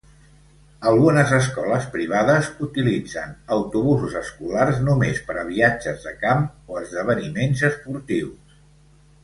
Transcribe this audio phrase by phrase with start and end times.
[0.91, 8.61] Algunes escoles privades utilitzen autobusos escolars només per a viatges de camp o esdeveniments esportius.